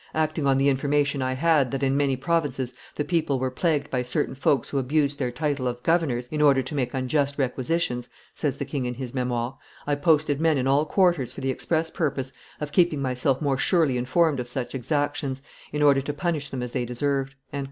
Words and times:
"Acting 0.15 0.47
on 0.47 0.57
the 0.57 0.67
information 0.67 1.21
I 1.21 1.33
had 1.33 1.69
that 1.69 1.83
in 1.83 1.95
many 1.95 2.15
provinces 2.15 2.73
the 2.95 3.05
people 3.05 3.37
were 3.37 3.51
plagued 3.51 3.91
by 3.91 4.01
certain 4.01 4.33
folks 4.33 4.71
who 4.71 4.79
abused 4.79 5.19
their 5.19 5.29
title 5.31 5.67
of 5.67 5.83
governors 5.83 6.27
in 6.29 6.41
order 6.41 6.63
to 6.63 6.73
make 6.73 6.95
unjust 6.95 7.37
requisitions," 7.37 8.09
says 8.33 8.57
the 8.57 8.65
king 8.65 8.87
in 8.87 8.95
his 8.95 9.13
Memoires, 9.13 9.57
"I 9.85 9.93
posted 9.93 10.41
men 10.41 10.57
in 10.57 10.65
all 10.65 10.85
quarters 10.87 11.31
for 11.31 11.41
the 11.41 11.51
express 11.51 11.91
purpose 11.91 12.33
of 12.59 12.71
keeping 12.71 12.99
myself 12.99 13.43
more 13.43 13.59
surely 13.59 13.95
informed 13.95 14.39
of 14.39 14.47
such 14.47 14.73
exactions, 14.73 15.43
in 15.71 15.83
order 15.83 16.01
to 16.01 16.13
punish 16.13 16.49
them 16.49 16.63
as 16.63 16.71
they 16.71 16.83
deserved." 16.83 17.35